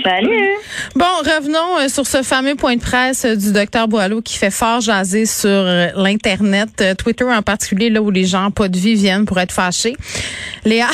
Salut. 0.00 0.56
Bon, 0.96 1.04
revenons 1.04 1.78
euh, 1.78 1.88
sur 1.88 2.06
ce 2.06 2.22
fameux 2.22 2.54
point 2.54 2.76
de 2.76 2.80
presse 2.80 3.24
euh, 3.24 3.36
du 3.36 3.52
docteur 3.52 3.88
Boileau 3.88 4.22
qui 4.22 4.38
fait 4.38 4.50
fort 4.50 4.80
jaser 4.80 5.26
sur 5.26 5.50
euh, 5.50 5.88
l'Internet, 5.96 6.82
Twitter 6.98 7.24
en 7.24 7.42
particulier, 7.42 7.90
là 7.90 8.00
où 8.00 8.10
les 8.10 8.24
gens 8.24 8.50
pas 8.50 8.68
de 8.68 8.78
vie 8.78 8.94
viennent 8.94 9.26
pour 9.26 9.38
être 9.38 9.52
fâchés. 9.52 9.94
Léa, 10.64 10.88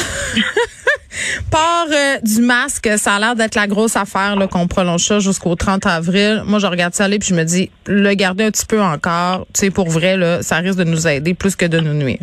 part 1.50 1.86
du 2.22 2.40
masque, 2.42 2.90
ça 2.98 3.14
a 3.14 3.20
l'air 3.20 3.36
d'être 3.36 3.54
la 3.54 3.66
grosse 3.66 3.96
affaire 3.96 4.36
qu'on 4.50 4.66
prolonge 4.66 5.04
ça 5.04 5.20
jusqu'au 5.20 5.54
30 5.54 5.86
avril. 5.86 6.42
Moi, 6.44 6.58
je 6.58 6.67
regarde 6.67 6.94
ça 6.94 7.04
aller 7.04 7.18
puis 7.18 7.28
je 7.28 7.34
me 7.34 7.44
dis, 7.44 7.70
le 7.86 8.12
garder 8.14 8.44
un 8.44 8.50
petit 8.50 8.67
peu 8.67 8.82
encore, 8.82 9.46
tu 9.54 9.61
sais, 9.61 9.70
pour 9.70 9.89
vrai, 9.89 10.17
là, 10.17 10.42
ça 10.42 10.56
risque 10.56 10.78
de 10.78 10.84
nous 10.84 11.06
aider 11.06 11.34
plus 11.34 11.54
que 11.54 11.67
de 11.67 11.78
nous 11.78 11.94
nuire. 11.94 12.18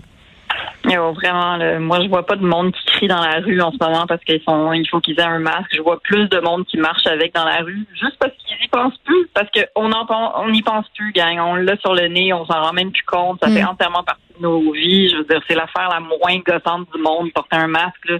Yo, 0.87 1.13
vraiment, 1.13 1.57
là, 1.57 1.79
moi, 1.79 1.99
je 2.03 2.07
vois 2.09 2.25
pas 2.25 2.35
de 2.35 2.43
monde 2.45 2.71
qui 2.73 2.85
crie 2.85 3.07
dans 3.07 3.19
la 3.21 3.39
rue 3.39 3.59
en 3.61 3.71
ce 3.71 3.77
moment 3.81 4.05
parce 4.07 4.23
qu'ils 4.23 4.41
sont, 4.47 4.71
il 4.73 4.87
faut 4.87 4.99
qu'ils 4.99 5.19
aient 5.19 5.23
un 5.23 5.39
masque. 5.39 5.71
Je 5.75 5.81
vois 5.81 5.99
plus 6.01 6.27
de 6.29 6.39
monde 6.39 6.65
qui 6.67 6.77
marche 6.77 7.05
avec 7.07 7.33
dans 7.33 7.45
la 7.45 7.57
rue 7.61 7.85
juste 7.99 8.17
parce 8.19 8.33
qu'ils 8.45 8.63
y 8.63 8.67
pensent 8.67 8.97
plus, 9.03 9.27
parce 9.33 9.47
qu'on 9.49 9.91
en 9.91 10.05
pen- 10.05 10.31
on 10.35 10.49
n'y 10.49 10.61
pense 10.61 10.85
plus, 10.95 11.11
gang. 11.13 11.39
On 11.39 11.55
l'a 11.55 11.75
sur 11.77 11.93
le 11.95 12.07
nez, 12.07 12.33
on 12.33 12.45
s'en 12.45 12.61
rend 12.61 12.73
même 12.73 12.91
plus 12.91 13.03
compte. 13.05 13.39
Ça 13.41 13.49
Mm. 13.49 13.53
fait 13.55 13.63
entièrement 13.63 14.03
partie 14.03 14.21
de 14.37 14.43
nos 14.43 14.71
vies. 14.73 15.09
Je 15.09 15.17
veux 15.17 15.23
dire, 15.23 15.41
c'est 15.47 15.55
l'affaire 15.55 15.89
la 15.89 15.99
moins 16.01 16.39
gossante 16.45 16.87
du 16.93 17.01
monde, 17.01 17.31
porter 17.33 17.55
un 17.57 17.67
masque. 17.67 18.07
Là. 18.07 18.17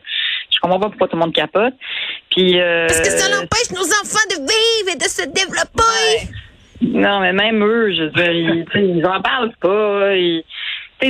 Je 0.53 0.59
comprends 0.59 0.79
pas 0.79 0.87
pourquoi 0.89 1.07
tout 1.07 1.17
le 1.17 1.21
monde 1.21 1.33
capote. 1.33 1.73
Puis, 2.31 2.59
euh, 2.59 2.87
empêche 2.87 3.71
nos 3.71 3.85
enfants 4.01 4.27
de 4.29 4.41
vivre 4.41 4.93
et 4.93 4.97
de 4.97 5.03
se 5.03 5.23
développer. 5.27 6.31
Non, 6.81 7.19
mais 7.21 7.31
même 7.33 7.63
eux, 7.63 7.93
je 7.95 8.03
veux 8.03 8.09
dire, 8.09 8.31
ils, 8.31 8.65
ils 8.75 9.05
en 9.05 9.21
parlent 9.21 9.53
pas. 9.61 10.15
Ils, 10.15 10.43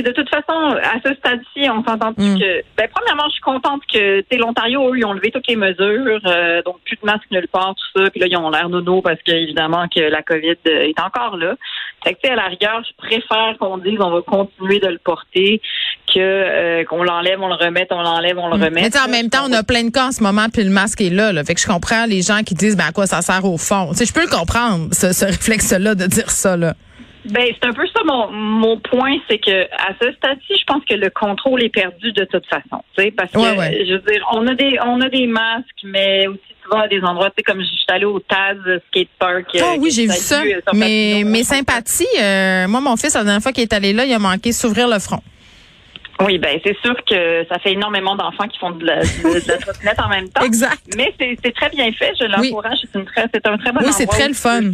de 0.02 0.10
toute 0.12 0.28
façon, 0.28 0.76
à 0.82 1.00
ce 1.04 1.14
stade-ci, 1.14 1.68
on 1.70 1.82
s'entend 1.84 2.12
plus 2.12 2.34
Mm. 2.34 2.38
que. 2.38 2.62
Ben, 2.76 2.88
premièrement, 2.94 3.24
je 3.28 3.32
suis 3.32 3.40
contente 3.42 3.82
que, 3.92 4.22
l'Ontario, 4.36 4.92
eux, 4.92 4.98
ils 4.98 5.04
ont 5.04 5.12
levé 5.12 5.30
toutes 5.30 5.46
les 5.48 5.56
mesures, 5.56 6.20
euh, 6.26 6.62
donc 6.62 6.76
plus 6.84 6.96
de 6.96 7.04
masques 7.06 7.30
nulle 7.30 7.48
part, 7.48 7.74
tout 7.74 8.00
ça. 8.02 8.10
Puis 8.10 8.20
là, 8.20 8.26
ils 8.28 8.36
ont 8.36 8.50
l'air 8.50 8.68
nono 8.68 9.02
parce 9.02 9.20
que 9.22 9.32
évidemment 9.32 9.86
que 9.88 10.00
la 10.00 10.22
COVID 10.22 10.56
euh, 10.68 10.88
est 10.88 11.00
encore 11.00 11.36
là. 11.36 11.54
Fait 12.04 12.14
que, 12.14 12.20
tu 12.22 12.26
sais, 12.28 12.32
à 12.32 12.36
la 12.36 12.46
rigueur, 12.48 12.82
je 12.88 12.94
préfère 12.96 13.56
qu'on 13.58 13.78
dise 13.78 13.98
on 14.00 14.10
va 14.10 14.20
continuer 14.22 14.78
de 14.78 14.88
le 14.88 14.98
porter 14.98 15.60
que 16.12 16.18
euh, 16.20 16.84
qu'on 16.84 17.02
l'enlève, 17.02 17.40
on 17.42 17.48
le 17.48 17.54
remette, 17.54 17.88
on 17.90 18.02
l'enlève, 18.02 18.38
on 18.38 18.48
le 18.48 18.54
remet. 18.54 18.82
Mm. 18.82 18.90
Mais 18.92 18.98
en 18.98 19.08
même 19.08 19.30
temps, 19.30 19.44
on 19.48 19.52
a 19.52 19.62
plein 19.62 19.84
de 19.84 19.90
cas 19.90 20.08
en 20.08 20.12
ce 20.12 20.22
moment, 20.22 20.46
puis 20.52 20.62
le 20.62 20.70
masque 20.70 21.00
est 21.00 21.10
là, 21.10 21.32
là. 21.32 21.42
Fait 21.44 21.54
que 21.54 21.60
je 21.60 21.66
comprends 21.66 22.06
les 22.06 22.22
gens 22.22 22.42
qui 22.44 22.54
disent, 22.54 22.76
ben 22.76 22.86
à 22.88 22.92
quoi 22.92 23.06
ça 23.06 23.22
sert 23.22 23.44
au 23.44 23.58
fond? 23.58 23.88
Tu 23.90 23.98
sais, 23.98 24.06
je 24.06 24.12
peux 24.12 24.22
le 24.22 24.28
comprendre, 24.34 24.88
ce, 24.92 25.12
ce 25.12 25.24
réflexe-là 25.24 25.94
de 25.94 26.06
dire 26.06 26.30
ça, 26.30 26.56
là. 26.56 26.74
Ben, 27.30 27.46
c'est 27.60 27.68
un 27.68 27.72
peu 27.72 27.86
ça 27.86 28.02
mon, 28.04 28.30
mon 28.30 28.78
point, 28.78 29.16
c'est 29.28 29.38
que 29.38 29.64
à 29.64 29.94
ce 30.00 30.12
stade-ci, 30.12 30.54
je 30.58 30.64
pense 30.64 30.84
que 30.88 30.94
le 30.94 31.10
contrôle 31.10 31.62
est 31.62 31.70
perdu 31.70 32.12
de 32.12 32.24
toute 32.24 32.46
façon. 32.46 32.82
Parce 33.16 33.30
que 33.32 33.38
Ouais, 33.38 33.56
ouais. 33.56 33.84
je 33.86 33.94
veux 33.94 33.98
dire, 34.00 34.24
on 34.32 34.46
a 34.46 34.54
des 34.54 34.78
on 34.84 35.00
a 35.00 35.08
des 35.08 35.26
masques, 35.26 35.82
mais 35.84 36.26
aussi 36.26 36.40
souvent 36.62 36.80
à 36.82 36.88
des 36.88 37.00
endroits, 37.02 37.30
tu 37.30 37.34
sais, 37.38 37.42
comme 37.42 37.60
je 37.60 37.66
suis 37.66 37.84
allée 37.88 38.04
au 38.04 38.20
Taz 38.20 38.58
Skate 38.88 39.08
Park. 39.18 39.46
Ah 39.54 39.74
euh, 39.74 39.76
oui, 39.78 39.90
j'ai 39.90 40.06
vu 40.06 40.12
ça. 40.12 40.42
Mais 40.74 41.22
mes 41.24 41.42
sympathies, 41.44 42.06
euh, 42.20 42.68
moi, 42.68 42.80
mon 42.80 42.96
fils, 42.96 43.14
la 43.14 43.24
dernière 43.24 43.42
fois 43.42 43.52
qu'il 43.52 43.62
est 43.62 43.72
allé 43.72 43.92
là, 43.92 44.04
il 44.04 44.12
a 44.12 44.18
manqué 44.18 44.52
s'ouvrir 44.52 44.88
le 44.88 44.98
front. 44.98 45.20
Oui, 46.20 46.38
ben 46.38 46.58
c'est 46.64 46.76
sûr 46.80 46.94
que 47.04 47.44
ça 47.46 47.58
fait 47.58 47.72
énormément 47.72 48.16
d'enfants 48.16 48.48
qui 48.48 48.58
font 48.58 48.70
de 48.70 48.86
la, 48.86 49.00
de, 49.02 49.48
la 49.48 49.58
trottinette 49.58 50.00
en 50.00 50.08
même 50.08 50.28
temps. 50.30 50.42
Exact. 50.42 50.80
Mais 50.96 51.12
c'est 51.18 51.54
très 51.54 51.68
bien 51.68 51.92
fait, 51.92 52.12
je 52.18 52.24
l'encourage. 52.26 52.78
C'est 52.80 52.98
une 52.98 53.04
très 53.04 53.26
c'est 53.32 53.46
un 53.46 53.58
très 53.58 53.72
bon 53.72 53.80
Oui, 53.84 53.92
c'est 53.92 54.06
très 54.06 54.28
le 54.28 54.34
fun. 54.34 54.72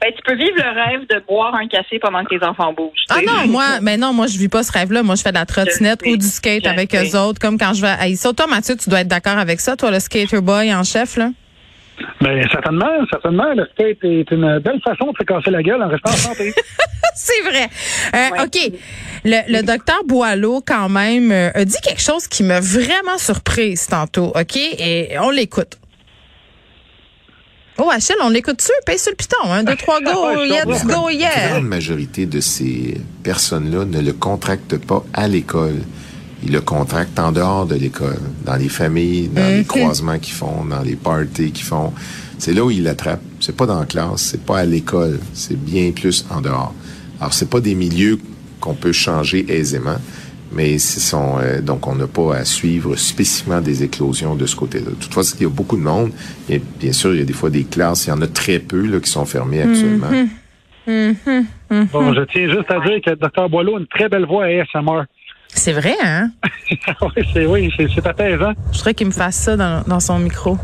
Ben, 0.00 0.12
tu 0.14 0.22
peux 0.24 0.34
vivre 0.36 0.54
le 0.56 0.62
rêve 0.62 1.06
de 1.08 1.20
boire 1.26 1.54
un 1.56 1.66
café 1.66 1.98
pendant 1.98 2.22
que 2.24 2.38
tes 2.38 2.44
enfants 2.44 2.72
bougent. 2.72 3.04
Ah 3.10 3.18
non, 3.26 3.48
moi, 3.48 3.80
mais 3.82 3.96
non, 3.96 4.12
moi, 4.12 4.26
je 4.28 4.38
vis 4.38 4.48
pas 4.48 4.62
ce 4.62 4.70
rêve-là. 4.70 5.02
Moi, 5.02 5.16
je 5.16 5.22
fais 5.22 5.30
de 5.30 5.34
la 5.38 5.46
trottinette 5.46 6.00
ou 6.06 6.16
du 6.16 6.26
skate 6.26 6.64
je 6.64 6.70
avec 6.70 6.92
sais. 6.92 7.04
eux 7.10 7.18
autres, 7.18 7.40
comme 7.40 7.58
quand 7.58 7.74
je 7.74 7.82
vais 7.82 7.88
à 7.88 8.14
ça. 8.14 8.32
Toi, 8.32 8.46
Mathieu, 8.46 8.76
tu 8.76 8.88
dois 8.90 9.00
être 9.00 9.08
d'accord 9.08 9.38
avec 9.38 9.60
ça, 9.60 9.74
toi, 9.76 9.90
le 9.90 9.98
skater 9.98 10.40
boy 10.40 10.72
en 10.72 10.84
chef, 10.84 11.16
là? 11.16 11.30
Ben, 12.20 12.46
certainement, 12.52 12.86
certainement. 13.10 13.52
Le 13.54 13.66
skate 13.72 13.98
est 14.04 14.30
une 14.30 14.60
belle 14.60 14.80
façon 14.84 15.10
de 15.10 15.16
se 15.18 15.24
casser 15.24 15.50
la 15.50 15.62
gueule 15.64 15.82
en 15.82 15.88
restant 15.88 16.10
en 16.10 16.16
santé. 16.16 16.54
C'est 17.16 17.42
vrai. 17.42 17.68
Euh, 18.14 18.36
Ouais. 18.36 18.44
OK. 18.44 18.72
Le, 19.24 19.52
le 19.52 19.62
docteur 19.64 20.04
Boileau, 20.06 20.62
quand 20.64 20.88
même, 20.88 21.32
euh, 21.32 21.50
a 21.54 21.64
dit 21.64 21.76
quelque 21.82 22.00
chose 22.00 22.28
qui 22.28 22.44
m'a 22.44 22.60
vraiment 22.60 23.18
surprise 23.18 23.88
tantôt, 23.88 24.26
OK? 24.36 24.56
Et 24.56 25.16
on 25.20 25.30
l'écoute. 25.30 25.76
Oh, 27.80 27.88
Achille, 27.92 28.16
on 28.22 28.28
l'écoute-tu? 28.28 28.72
Paye 28.84 28.98
sur 28.98 29.12
le 29.12 29.16
piton. 29.16 29.36
Un, 29.44 29.62
deux, 29.62 29.76
trois, 29.76 30.00
go, 30.00 30.42
yeah, 30.44 30.64
let's 30.64 30.84
go, 30.84 31.06
La 31.06 31.12
yeah. 31.12 31.48
grande 31.50 31.68
majorité 31.68 32.26
de 32.26 32.40
ces 32.40 33.00
personnes-là 33.22 33.84
ne 33.84 34.00
le 34.00 34.12
contractent 34.12 34.78
pas 34.78 35.04
à 35.12 35.28
l'école. 35.28 35.76
Ils 36.42 36.52
le 36.52 36.60
contractent 36.60 37.18
en 37.18 37.30
dehors 37.30 37.66
de 37.66 37.76
l'école, 37.76 38.18
dans 38.44 38.56
les 38.56 38.68
familles, 38.68 39.28
dans 39.28 39.46
les 39.48 39.64
croisements 39.64 40.18
qu'ils 40.18 40.34
font, 40.34 40.64
dans 40.64 40.82
les 40.82 40.96
parties 40.96 41.52
qu'ils 41.52 41.64
font. 41.66 41.92
C'est 42.38 42.52
là 42.52 42.64
où 42.64 42.70
ils 42.70 42.82
l'attrapent. 42.82 43.22
C'est 43.40 43.56
pas 43.56 43.66
dans 43.66 43.78
la 43.80 43.86
classe, 43.86 44.22
c'est 44.22 44.44
pas 44.44 44.58
à 44.60 44.64
l'école, 44.64 45.18
c'est 45.32 45.56
bien 45.58 45.90
plus 45.92 46.24
en 46.30 46.40
dehors. 46.40 46.74
Alors 47.20 47.32
c'est 47.32 47.50
pas 47.50 47.60
des 47.60 47.74
milieux 47.74 48.18
qu'on 48.60 48.74
peut 48.74 48.92
changer 48.92 49.46
aisément, 49.52 49.96
mais 50.52 50.78
ce 50.78 51.00
sont 51.00 51.38
euh, 51.40 51.60
donc 51.60 51.86
on 51.86 51.94
n'a 51.94 52.06
pas 52.06 52.36
à 52.36 52.44
suivre 52.44 52.96
spécifiquement 52.96 53.60
des 53.60 53.82
éclosions 53.82 54.34
de 54.34 54.46
ce 54.46 54.56
côté-là. 54.56 54.90
Toutefois, 55.00 55.22
il 55.38 55.42
y 55.42 55.46
a 55.46 55.48
beaucoup 55.48 55.76
de 55.76 55.82
monde. 55.82 56.12
Et 56.48 56.58
bien 56.58 56.92
sûr, 56.92 57.14
il 57.14 57.20
y 57.20 57.22
a 57.22 57.26
des 57.26 57.32
fois 57.32 57.50
des 57.50 57.64
classes, 57.64 58.06
il 58.06 58.10
y 58.10 58.12
en 58.12 58.22
a 58.22 58.26
très 58.26 58.58
peu 58.58 58.86
là, 58.86 59.00
qui 59.00 59.10
sont 59.10 59.24
fermées 59.24 59.62
actuellement. 59.62 60.10
bon, 61.92 62.14
je 62.14 62.24
tiens 62.32 62.48
juste 62.48 62.70
à 62.70 62.80
dire 62.80 63.00
que 63.04 63.10
le 63.10 63.16
docteur 63.16 63.48
Boileau 63.50 63.76
a 63.76 63.80
une 63.80 63.86
très 63.86 64.08
belle 64.08 64.26
voix 64.26 64.44
ASMR. 64.44 65.02
C'est 65.54 65.72
vrai, 65.72 65.96
hein? 66.04 66.30
oui, 67.02 67.22
c'est 67.32 67.46
oui, 67.46 67.72
c'est 67.76 67.88
c'est 67.94 68.06
apaisant. 68.06 68.52
Je 68.72 68.76
voudrais 68.78 68.94
qu'il 68.94 69.06
me 69.08 69.12
fasse 69.12 69.36
ça 69.36 69.56
dans, 69.56 69.82
dans 69.86 69.98
son 70.00 70.18
micro. 70.18 70.56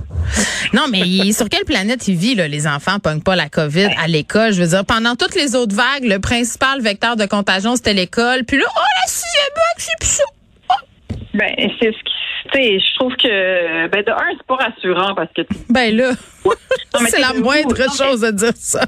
Non, 0.73 0.87
mais 0.91 1.01
il- 1.01 1.35
sur 1.35 1.49
quelle 1.49 1.65
planète 1.65 2.07
il 2.07 2.17
vit, 2.17 2.35
là, 2.35 2.47
les 2.49 2.67
enfants 2.67 2.99
pognent 3.01 3.23
pas 3.23 3.35
la 3.35 3.49
COVID 3.49 3.89
à 4.03 4.07
l'école? 4.07 4.53
Je 4.53 4.63
veux 4.63 4.69
dire, 4.69 4.85
pendant 4.85 5.17
toutes 5.17 5.35
les 5.35 5.55
autres 5.57 5.75
vagues, 5.75 6.05
le 6.05 6.21
principal 6.21 6.81
vecteur 6.81 7.17
de 7.17 7.27
contagion, 7.27 7.77
c'était 7.77 7.95
l'école. 7.95 8.45
Puis 8.45 8.59
là, 8.59 8.65
oh, 8.69 8.81
la 9.03 9.09
sixième 9.11 9.55
vague, 9.55 9.79
c'est 9.79 9.99
plus 9.99 10.09
ça. 10.11 10.25
Ben, 11.35 11.53
c'est 11.81 11.87
ce 11.93 11.99
qui. 11.99 12.13
Tu 12.53 12.59
sais, 12.63 12.79
je 12.79 12.95
trouve 12.99 13.13
que. 13.17 13.89
Ben, 13.89 14.05
de 14.05 14.11
un, 14.13 14.37
c'est 14.37 14.47
pas 14.47 14.57
rassurant 14.57 15.15
parce 15.17 15.31
que. 15.35 15.43
Ben 15.71 15.97
là, 15.97 16.11
c'est 17.09 17.21
la 17.21 17.33
moindre 17.33 17.77
chose 17.97 18.21
de 18.21 18.31
dire 18.31 18.53
ça. 18.55 18.85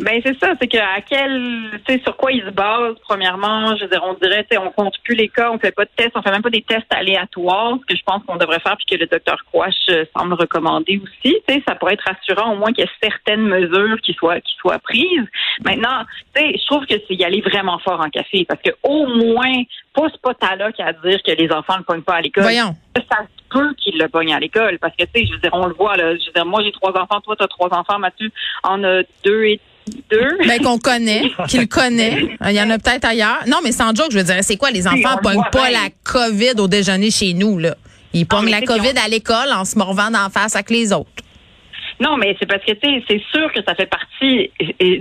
Ben, 0.00 0.20
c'est 0.24 0.38
ça. 0.38 0.52
C'est 0.60 0.68
que 0.68 0.78
à 0.78 1.00
quel. 1.00 1.80
Tu 1.86 1.94
sais, 1.94 2.00
sur 2.02 2.16
quoi 2.16 2.32
ils 2.32 2.42
se 2.42 2.50
basent, 2.50 2.96
premièrement. 3.02 3.76
Je 3.76 3.84
veux 3.84 3.90
dire, 3.90 4.02
on 4.04 4.14
dirait, 4.14 4.44
tu 4.44 4.56
sais, 4.56 4.58
on 4.58 4.70
compte 4.70 4.94
plus 5.02 5.14
les 5.14 5.28
cas, 5.28 5.50
on 5.50 5.58
fait 5.58 5.72
pas 5.72 5.84
de 5.84 5.90
tests, 5.96 6.12
on 6.14 6.22
fait 6.22 6.30
même 6.30 6.42
pas 6.42 6.50
des 6.50 6.62
tests 6.62 6.92
aléatoires, 6.92 7.76
ce 7.80 7.86
que 7.86 7.96
je 7.96 8.02
pense 8.04 8.22
qu'on 8.24 8.36
devrait 8.36 8.60
faire, 8.60 8.76
puis 8.76 8.86
que 8.86 9.00
le 9.00 9.06
docteur 9.06 9.38
Quash 9.52 9.74
euh, 9.90 10.04
semble 10.16 10.34
recommander 10.34 11.00
aussi. 11.02 11.36
Tu 11.46 11.54
sais, 11.54 11.62
ça 11.66 11.74
pourrait 11.74 11.94
être 11.94 12.04
rassurant, 12.06 12.52
au 12.52 12.56
moins 12.56 12.72
qu'il 12.72 12.84
y 12.84 12.86
ait 12.86 12.90
certaines 13.02 13.46
mesures 13.46 14.00
qui 14.02 14.14
soient, 14.14 14.40
qui 14.40 14.54
soient 14.56 14.78
prises. 14.78 15.26
Maintenant, 15.64 16.04
tu 16.34 16.42
sais, 16.42 16.58
je 16.58 16.66
trouve 16.66 16.86
que 16.86 16.94
c'est 17.06 17.14
y 17.14 17.24
aller 17.24 17.40
vraiment 17.40 17.78
fort 17.78 18.00
en 18.00 18.10
café, 18.10 18.44
parce 18.48 18.62
que 18.62 18.70
au 18.82 19.06
moins, 19.06 19.62
pas 19.94 20.08
ce 20.10 20.18
potin-là 20.18 20.72
qui 20.72 20.82
a 20.82 20.88
à 20.88 20.92
dire 20.92 21.22
que 21.22 21.32
les 21.32 21.50
enfants 21.52 21.78
ne 21.78 21.82
pognent 21.82 22.02
pas 22.02 22.14
à 22.14 22.20
l'école. 22.20 22.44
Voyons. 22.44 22.74
ça 23.10 23.18
se 23.18 23.48
peut 23.50 23.74
qu'ils 23.74 23.98
le 23.98 24.08
pognent 24.08 24.32
à 24.32 24.40
l'école. 24.40 24.78
Parce 24.78 24.94
que, 24.96 25.04
tu 25.04 25.10
sais, 25.14 25.26
je 25.26 25.32
veux 25.32 25.38
dire, 25.38 25.50
on 25.52 25.66
le 25.66 25.74
voit, 25.74 25.96
là. 25.96 26.14
Je 26.16 26.26
veux 26.26 26.32
dire, 26.32 26.46
moi, 26.46 26.62
j'ai 26.62 26.72
trois 26.72 26.96
enfants, 26.98 27.20
toi, 27.20 27.36
t'as 27.36 27.46
trois 27.46 27.68
enfants, 27.74 27.98
Mathieu 27.98 28.30
en 28.62 28.82
a 28.84 29.02
deux 29.24 29.44
et 29.44 29.60
deux. 30.10 30.38
Ben 30.46 30.62
qu'on 30.62 30.78
connaît, 30.78 31.22
qu'il 31.48 31.68
connaît. 31.68 32.36
Il 32.46 32.52
y 32.52 32.60
en 32.62 32.70
a 32.70 32.78
peut-être 32.78 33.04
ailleurs. 33.04 33.40
Non, 33.46 33.58
mais 33.62 33.72
sans 33.72 33.94
joke, 33.94 34.08
je 34.10 34.18
veux 34.18 34.24
dire, 34.24 34.36
c'est 34.42 34.56
quoi, 34.56 34.70
les 34.70 34.86
enfants 34.86 35.16
le 35.16 35.22
pognent 35.22 35.42
pas 35.52 35.68
bien. 35.70 35.82
la 35.82 35.88
COVID 36.04 36.60
au 36.60 36.68
déjeuner 36.68 37.10
chez 37.10 37.32
nous, 37.34 37.58
là. 37.58 37.74
Ils 38.14 38.26
pognent 38.26 38.50
la 38.50 38.62
COVID 38.62 38.94
à 39.04 39.08
l'école 39.08 39.52
en 39.52 39.64
se 39.64 39.76
morvant 39.78 40.10
d'en 40.10 40.30
face 40.30 40.54
avec 40.56 40.70
les 40.70 40.92
autres. 40.92 41.10
Non, 42.00 42.16
mais 42.16 42.36
c'est 42.38 42.46
parce 42.46 42.64
que, 42.64 42.70
tu 42.72 42.78
sais, 42.88 43.02
c'est 43.08 43.20
sûr 43.32 43.52
que 43.52 43.60
ça 43.66 43.74
fait 43.74 43.86
partie, 43.90 44.50
et- 44.60 44.76
et 44.78 45.00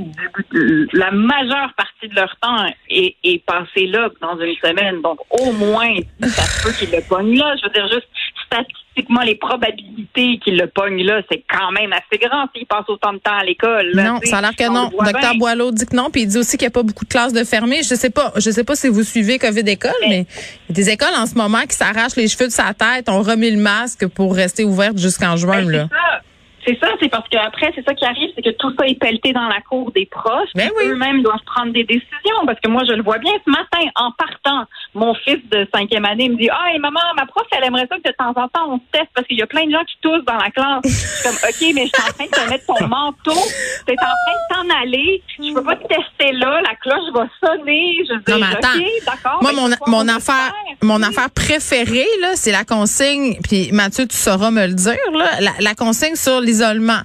du- 0.51 0.89
la 0.93 1.11
majeure 1.11 1.71
partie 1.77 2.07
de 2.07 2.15
leur 2.15 2.35
temps 2.41 2.65
est, 2.89 3.15
est 3.23 3.45
passée 3.45 3.85
là 3.85 4.09
dans 4.19 4.39
une 4.39 4.55
semaine. 4.55 5.01
Donc, 5.03 5.19
au 5.29 5.51
moins, 5.51 5.93
ça 6.23 6.41
se 6.41 6.63
peut 6.63 6.73
qu'ils 6.73 6.89
le 6.91 7.01
pognent 7.07 7.37
là. 7.37 7.55
Je 7.61 7.67
veux 7.67 7.73
dire, 7.73 7.87
juste 7.87 8.07
statistiquement, 8.47 9.21
les 9.21 9.35
probabilités 9.35 10.39
qu'ils 10.43 10.57
le 10.57 10.67
pognent 10.67 11.03
là, 11.03 11.21
c'est 11.29 11.43
quand 11.49 11.71
même 11.71 11.93
assez 11.93 12.17
grand 12.19 12.45
s'ils 12.55 12.65
passent 12.65 12.89
autant 12.89 13.13
de 13.13 13.19
temps 13.19 13.37
à 13.37 13.43
l'école. 13.43 13.91
là, 13.93 14.03
Non, 14.03 14.19
ça 14.23 14.39
a 14.39 14.41
l'air 14.41 14.55
que 14.55 14.67
On 14.69 14.73
non. 14.73 14.89
Docteur. 14.89 15.35
Boileau 15.35 15.71
dit 15.71 15.85
que 15.85 15.95
non, 15.95 16.09
puis 16.09 16.23
il 16.23 16.27
dit 16.27 16.37
aussi 16.37 16.57
qu'il 16.57 16.65
n'y 16.65 16.71
a 16.71 16.71
pas 16.71 16.83
beaucoup 16.83 17.05
de 17.05 17.09
classes 17.09 17.33
de 17.33 17.43
fermées. 17.43 17.83
Je 17.83 17.93
sais 17.95 18.09
pas, 18.09 18.33
je 18.37 18.49
sais 18.49 18.63
pas 18.63 18.75
si 18.75 18.87
vous 18.87 19.03
suivez 19.03 19.37
COVID 19.37 19.59
école, 19.69 19.91
mais 20.01 20.25
il 20.69 20.69
y 20.69 20.71
a 20.71 20.73
des 20.73 20.89
écoles 20.89 21.13
en 21.15 21.25
ce 21.25 21.35
moment 21.35 21.61
qui 21.69 21.75
s'arrachent 21.75 22.15
les 22.15 22.27
cheveux 22.27 22.47
de 22.47 22.51
sa 22.51 22.73
tête, 22.73 23.07
ont 23.09 23.21
remis 23.21 23.51
le 23.51 23.59
masque 23.61 24.07
pour 24.07 24.35
rester 24.35 24.63
ouvertes 24.63 24.97
jusqu'en 24.97 25.35
juin, 25.37 25.63
Ben, 25.63 25.69
là. 25.71 25.87
c'est 25.91 25.95
ça. 25.95 26.21
C'est 26.67 26.77
ça, 26.81 26.89
c'est 26.99 27.07
parce 27.07 27.27
qu'après, 27.29 27.71
c'est 27.75 27.85
ça 27.85 27.93
qui 27.93 28.03
arrive, 28.03 28.29
c'est 28.35 28.41
que 28.41 28.49
tout 28.49 28.73
ça 28.77 28.85
est 28.85 28.99
pelleté 28.99 29.31
dans 29.31 29.47
la 29.47 29.61
cour 29.61 29.89
des 29.93 30.05
profs. 30.05 30.49
Ben 30.53 30.69
puis 30.69 30.85
oui. 30.85 30.91
Eux-mêmes 30.91 31.23
doivent 31.23 31.43
prendre 31.45 31.71
des 31.71 31.85
décisions. 31.85 32.45
Parce 32.45 32.59
que 32.59 32.67
moi, 32.67 32.83
je 32.87 32.93
le 32.93 33.03
vois 33.03 33.19
bien 33.19 33.31
ce 33.45 33.49
matin, 33.49 33.89
en 33.95 34.11
partant, 34.11 34.65
mon 34.93 35.13
fils 35.13 35.39
de 35.49 35.65
cinquième 35.73 36.03
année 36.03 36.27
me 36.27 36.35
dit 36.35 36.49
Ah, 36.51 36.73
et 36.75 36.79
maman, 36.79 36.99
ma 37.15 37.25
prof, 37.25 37.45
elle 37.51 37.63
aimerait 37.63 37.87
ça 37.89 37.95
que 37.95 38.09
de 38.09 38.15
temps 38.17 38.33
en 38.35 38.47
temps, 38.49 38.67
on 38.67 38.77
se 38.79 38.83
teste 38.91 39.07
parce 39.15 39.25
qu'il 39.27 39.37
y 39.37 39.41
a 39.41 39.47
plein 39.47 39.65
de 39.65 39.71
gens 39.71 39.83
qui 39.85 39.95
toussent 40.01 40.25
dans 40.25 40.35
la 40.35 40.49
classe. 40.51 40.81
Je 40.83 40.89
suis 40.89 41.23
comme 41.23 41.35
OK, 41.35 41.75
mais 41.75 41.85
je 41.85 41.91
suis 41.93 42.09
en 42.09 42.13
train 42.13 42.25
de 42.25 42.45
te 42.45 42.49
mettre 42.49 42.65
ton 42.65 42.87
manteau. 42.87 43.41
Tu 43.85 43.93
es 43.93 43.97
en 43.99 44.15
train 44.25 44.65
de 44.65 44.69
t'en 44.69 44.81
aller. 44.81 45.23
Je 45.39 45.53
peux 45.53 45.63
pas 45.63 45.75
te 45.77 45.87
tester 45.87 46.33
là. 46.33 46.61
La 46.61 46.75
cloche 46.75 47.13
va 47.13 47.27
sonner. 47.39 47.97
Je 48.09 48.35
mais 48.35 48.45
attends. 48.45 48.77
OK, 48.77 48.85
d'accord. 49.05 49.41
Moi, 49.41 49.51
mais 49.55 49.75
mon, 49.87 50.07
affaire, 50.09 50.35
faire? 50.35 50.53
mon 50.81 51.01
affaire 51.01 51.29
préférée, 51.29 52.07
là, 52.21 52.31
c'est 52.35 52.51
la 52.51 52.65
consigne. 52.65 53.37
Puis 53.41 53.71
Mathieu, 53.71 54.05
tu 54.05 54.17
sauras 54.17 54.51
me 54.51 54.67
le 54.67 54.73
dire, 54.73 54.97
là, 55.13 55.39
la, 55.39 55.51
la 55.59 55.75
consigne 55.75 56.15
sur 56.15 56.41
l'isolement. 56.57 56.99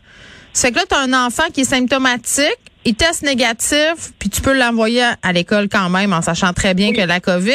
C'est 0.52 0.70
que 0.70 0.76
là, 0.76 0.82
tu 0.88 0.94
as 0.94 1.00
un 1.00 1.26
enfant 1.26 1.44
qui 1.52 1.62
est 1.62 1.64
symptomatique, 1.64 2.58
il 2.84 2.94
teste 2.94 3.22
négatif, 3.22 4.12
puis 4.18 4.28
tu 4.28 4.40
peux 4.42 4.56
l'envoyer 4.58 5.04
à 5.22 5.32
l'école 5.32 5.68
quand 5.68 5.88
même 5.88 6.12
en 6.12 6.20
sachant 6.20 6.52
très 6.52 6.74
bien 6.74 6.92
que 6.92 7.00
la 7.00 7.20
COVID. 7.20 7.52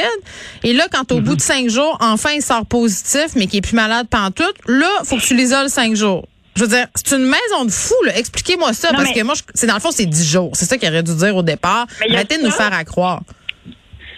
Et 0.63 0.73
là, 0.73 0.85
quand 0.91 1.11
au 1.11 1.19
bout 1.21 1.35
de 1.35 1.41
cinq 1.41 1.69
jours, 1.69 1.97
enfin, 2.01 2.29
il 2.35 2.41
sort 2.41 2.65
positif, 2.65 3.27
mais 3.35 3.45
qu'il 3.47 3.57
est 3.57 3.61
plus 3.61 3.75
malade 3.75 4.07
pantoute, 4.09 4.55
là, 4.67 4.89
faut 5.03 5.17
que 5.17 5.21
tu 5.21 5.35
l'isoles 5.35 5.69
cinq 5.69 5.95
jours. 5.95 6.27
Je 6.55 6.63
veux 6.63 6.69
dire, 6.69 6.87
c'est 6.95 7.15
une 7.15 7.25
maison 7.25 7.65
de 7.65 7.71
fous, 7.71 7.93
là. 8.05 8.17
Expliquez-moi 8.17 8.73
ça, 8.73 8.89
Non, 8.91 8.97
parce 8.99 9.09
mais- 9.09 9.19
que 9.19 9.23
moi, 9.25 9.35
c'est 9.53 9.67
dans 9.67 9.75
le 9.75 9.79
fond, 9.79 9.91
c'est 9.91 10.07
dix 10.07 10.27
jours. 10.27 10.51
C'est 10.53 10.65
ça 10.65 10.77
qu'il 10.77 10.89
aurait 10.89 11.03
dû 11.03 11.13
dire 11.15 11.35
au 11.35 11.43
départ. 11.43 11.85
Arrêtez 12.09 12.37
de 12.39 12.43
nous 12.43 12.51
faire 12.51 12.73
à 12.73 12.83
croire. 12.83 13.21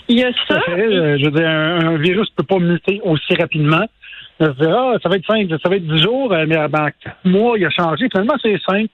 Il 0.08 0.18
y 0.20 0.24
a 0.24 0.32
ça. 0.48 0.60
fait. 0.62 0.72
Euh, 0.72 1.18
Je 1.20 1.26
veux 1.26 1.32
dire, 1.32 1.46
un, 1.48 1.96
un 1.96 1.98
virus 1.98 2.28
peut 2.36 2.44
pas 2.44 2.60
muter 2.60 3.02
aussi 3.04 3.36
rapidement. 3.38 3.86
Je 4.40 4.46
ah, 4.46 4.94
ça 5.04 5.10
va 5.10 5.16
être 5.18 5.26
cinq, 5.26 5.50
ça 5.62 5.70
va 5.70 5.76
être 5.76 5.88
dix 5.88 6.02
jours, 6.02 6.32
euh, 6.32 6.46
mais 6.48 6.58
euh, 6.58 6.68
ben, 6.68 6.90
moi, 7.26 7.58
il 7.58 7.66
a 7.66 7.70
changé. 7.70 8.08
Finalement, 8.10 8.36
c'est 8.42 8.58
cinq. 8.66 8.90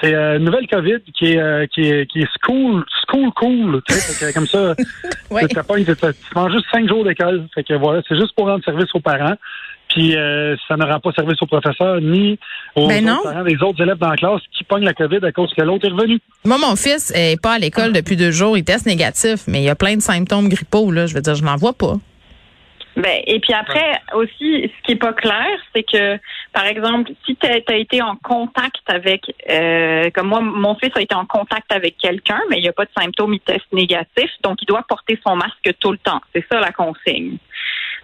C'est 0.00 0.14
euh, 0.14 0.38
une 0.38 0.44
nouvelle 0.44 0.66
COVID 0.66 1.00
qui 1.14 1.32
est, 1.32 1.38
euh, 1.38 1.66
qui 1.66 1.82
est, 1.82 2.06
qui 2.10 2.22
est 2.22 2.28
school, 2.42 2.82
school 3.06 3.30
cool. 3.36 3.82
Que 3.86 4.32
comme 4.32 4.46
ça, 4.46 4.74
Ouais. 5.30 5.46
tu 5.46 5.56
manges 6.34 6.52
juste 6.52 6.66
cinq 6.72 6.88
jours 6.88 7.04
d'école. 7.04 7.46
Fait 7.54 7.62
que 7.62 7.74
voilà, 7.74 8.02
c'est 8.08 8.16
juste 8.16 8.34
pour 8.34 8.46
rendre 8.46 8.64
service 8.64 8.88
aux 8.94 9.00
parents. 9.00 9.34
Puis 9.88 10.16
euh, 10.16 10.56
ça 10.66 10.76
ne 10.76 10.84
rend 10.84 11.00
pas 11.00 11.12
service 11.12 11.40
aux 11.42 11.46
professeurs 11.46 12.00
ni 12.00 12.38
aux 12.74 12.88
Ben 12.88 13.06
autres 13.10 13.24
parents 13.24 13.44
des 13.44 13.62
autres 13.62 13.82
élèves 13.82 13.98
dans 13.98 14.08
la 14.08 14.16
classe 14.16 14.40
qui 14.56 14.64
pognent 14.64 14.84
la 14.84 14.94
COVID 14.94 15.18
à 15.22 15.32
cause 15.32 15.52
que 15.54 15.60
l'autre 15.60 15.86
est 15.86 15.90
revenu. 15.90 16.18
Moi, 16.46 16.56
mon 16.56 16.76
fils 16.76 17.12
est 17.14 17.40
pas 17.40 17.52
à 17.52 17.58
l'école 17.58 17.92
depuis 17.92 18.16
deux 18.16 18.30
jours. 18.30 18.56
Il 18.56 18.64
teste 18.64 18.86
négatif, 18.86 19.40
mais 19.46 19.60
il 19.60 19.64
y 19.64 19.68
a 19.68 19.74
plein 19.74 19.96
de 19.96 20.00
symptômes 20.00 20.48
grippaux. 20.48 20.90
Là. 20.90 21.04
Je 21.06 21.14
veux 21.14 21.20
dire, 21.20 21.34
je 21.34 21.44
n'en 21.44 21.56
vois 21.56 21.74
pas. 21.74 21.96
Ben, 22.96 23.22
et 23.26 23.40
puis 23.40 23.54
après, 23.54 24.00
aussi, 24.14 24.70
ce 24.70 24.82
qui 24.84 24.92
est 24.92 24.96
pas 24.96 25.12
clair, 25.14 25.46
c'est 25.74 25.82
que, 25.82 26.18
par 26.52 26.66
exemple, 26.66 27.10
si 27.24 27.36
tu 27.36 27.46
as, 27.46 27.76
été 27.76 28.02
en 28.02 28.16
contact 28.16 28.82
avec, 28.86 29.34
euh, 29.48 30.10
comme 30.14 30.28
moi, 30.28 30.40
mon 30.40 30.74
fils 30.74 30.90
a 30.94 31.00
été 31.00 31.14
en 31.14 31.24
contact 31.24 31.72
avec 31.72 31.96
quelqu'un, 31.96 32.40
mais 32.50 32.58
il 32.58 32.62
n'y 32.62 32.68
a 32.68 32.72
pas 32.72 32.84
de 32.84 32.90
symptômes, 32.96 33.32
il 33.32 33.40
teste 33.40 33.72
négatif, 33.72 34.30
donc 34.42 34.60
il 34.60 34.66
doit 34.66 34.82
porter 34.86 35.18
son 35.26 35.36
masque 35.36 35.70
tout 35.80 35.92
le 35.92 35.98
temps. 35.98 36.20
C'est 36.34 36.44
ça 36.50 36.60
la 36.60 36.72
consigne. 36.72 37.38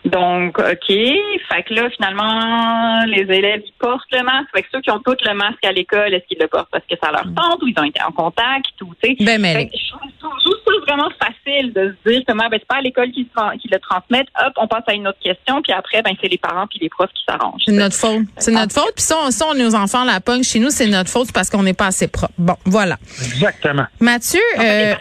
Donc, 0.05 0.59
OK. 0.59 0.87
Fait 0.89 1.63
que 1.65 1.75
là, 1.75 1.91
finalement, 1.91 3.05
les 3.07 3.23
élèves, 3.23 3.63
ils 3.67 3.75
portent 3.79 4.11
le 4.13 4.23
masque. 4.23 4.49
Fait 4.55 4.63
que 4.63 4.69
ceux 4.73 4.81
qui 4.81 4.91
ont 4.91 5.01
tous 5.01 5.17
le 5.25 5.35
masque 5.35 5.65
à 5.65 5.73
l'école, 5.73 6.15
est-ce 6.15 6.27
qu'ils 6.27 6.39
le 6.41 6.47
portent 6.47 6.71
parce 6.71 6.85
que 6.87 6.95
ça 7.03 7.11
leur 7.11 7.25
tente 7.35 7.63
ou 7.63 7.67
ils 7.67 7.79
ont 7.79 7.85
été 7.85 8.01
en 8.03 8.13
contact 8.13 8.81
ou, 8.81 8.95
tu 9.03 9.11
sais. 9.11 9.25
Ben, 9.25 9.41
mais 9.41 9.55
Fait 9.55 9.67
que 9.67 9.77
je 9.77 9.91
trouve- 9.91 10.01
je 10.09 10.19
trouve 10.21 10.39
juste 10.47 10.65
ça 10.65 10.95
vraiment 10.95 11.11
facile 11.21 11.38
de 11.73 11.95
se 12.05 12.11
dire 12.11 12.23
comment 12.27 12.49
ben, 12.49 12.59
c'est 12.59 12.67
pas 12.67 12.77
à 12.77 12.81
l'école 12.81 13.11
qui, 13.11 13.29
le 13.71 13.79
transmettent. 13.79 14.29
Hop, 14.45 14.53
on 14.57 14.67
passe 14.67 14.85
à 14.87 14.95
une 14.95 15.07
autre 15.09 15.19
question, 15.23 15.61
puis 15.63 15.73
après, 15.73 16.03
ben 16.03 16.15
c'est 16.21 16.29
les 16.29 16.39
parents 16.39 16.67
puis 16.67 16.79
les 16.81 16.89
profs 16.89 17.13
qui 17.13 17.23
s'arrangent. 17.29 17.63
c'est 17.65 17.73
notre 17.73 17.97
faute. 17.97 18.23
C'est 18.37 18.53
notre 18.53 18.73
faute. 18.73 18.93
Puis 18.95 19.05
ça, 19.05 19.17
on, 19.25 19.31
ça, 19.31 19.47
on, 19.51 19.55
nos 19.55 19.75
enfants 19.75 20.05
la 20.05 20.21
pogne 20.21 20.43
chez 20.43 20.59
nous, 20.59 20.71
c'est 20.71 20.87
notre 20.87 21.11
faute 21.11 21.33
parce 21.33 21.51
qu'on 21.51 21.63
n'est 21.63 21.75
pas 21.75 21.87
assez 21.87 22.09
propre. 22.09 22.33
Bon, 22.39 22.57
voilà. 22.65 22.99
Exactement. 23.21 23.87
Mathieu, 24.01 24.41
euh, 24.59 24.95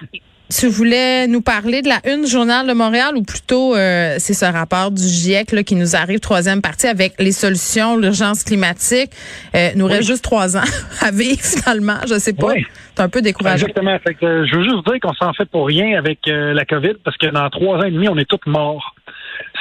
tu 0.49 0.67
voulais 0.67 1.27
nous 1.27 1.41
parler 1.41 1.81
de 1.81 1.89
la 1.89 1.99
une 2.05 2.25
Journal 2.25 2.67
de 2.67 2.73
Montréal 2.73 3.15
ou 3.15 3.23
plutôt 3.23 3.75
euh, 3.75 4.15
c'est 4.19 4.33
ce 4.33 4.45
rapport 4.45 4.91
du 4.91 5.03
GIEC 5.03 5.51
là, 5.51 5.63
qui 5.63 5.75
nous 5.75 5.95
arrive, 5.95 6.19
troisième 6.19 6.61
partie, 6.61 6.87
avec 6.87 7.13
les 7.19 7.31
solutions, 7.31 7.97
l'urgence 7.97 8.43
climatique. 8.43 9.11
Euh, 9.55 9.69
nous 9.75 9.85
reste 9.85 10.07
juste 10.07 10.23
trois 10.23 10.57
ans 10.57 10.67
à 11.01 11.11
vivre 11.11 11.41
finalement. 11.41 11.97
Je 12.07 12.17
sais 12.19 12.33
pas. 12.33 12.47
Oui. 12.47 12.65
C'est 12.97 13.03
un 13.03 13.09
peu 13.09 13.21
décourageant. 13.21 13.67
Exactement. 13.67 13.95
Fait 13.99 14.15
que, 14.15 14.25
euh, 14.25 14.45
je 14.47 14.55
veux 14.55 14.63
juste 14.63 14.83
dire 14.87 14.99
qu'on 14.99 15.13
s'en 15.13 15.31
fait 15.33 15.45
pour 15.45 15.67
rien 15.67 15.97
avec 15.97 16.27
euh, 16.27 16.53
la 16.53 16.65
COVID 16.65 16.95
parce 17.03 17.15
que 17.17 17.27
dans 17.27 17.47
trois 17.51 17.77
ans 17.77 17.83
et 17.83 17.91
demi, 17.91 18.09
on 18.09 18.17
est 18.17 18.25
tous 18.27 18.39
morts. 18.47 18.95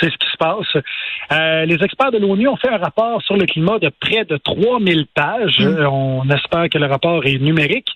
C'est 0.01 0.11
ce 0.11 0.17
qui 0.17 0.31
se 0.31 0.37
passe. 0.37 0.85
Euh, 1.33 1.65
les 1.65 1.83
experts 1.83 2.13
de 2.13 2.19
l'ONU 2.19 2.49
ont 2.49 2.57
fait 2.57 2.69
un 2.69 2.79
rapport 2.79 3.23
sur 3.23 3.37
le 3.37 3.47
climat 3.47 3.79
de 3.79 3.91
près 4.01 4.25
de 4.25 4.37
3000 4.37 5.07
pages. 5.15 5.61
Mm. 5.61 5.65
Euh, 5.65 5.91
On 5.91 6.29
espère 6.31 6.69
que 6.69 6.79
le 6.79 6.87
rapport 6.87 7.25
est 7.25 7.39
numérique. 7.39 7.89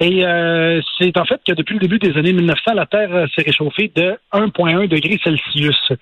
Et 0.00 0.24
euh, 0.24 0.80
c'est 0.98 1.16
en 1.18 1.26
fait 1.26 1.40
que 1.46 1.52
depuis 1.52 1.74
le 1.74 1.80
début 1.80 1.98
des 1.98 2.16
années 2.16 2.32
1900, 2.32 2.72
la 2.74 2.86
Terre 2.86 3.26
s'est 3.34 3.42
réchauffée 3.42 3.92
de 3.94 4.16
1,1 4.32 4.88
degré 4.88 5.20
Celsius. 5.22 5.92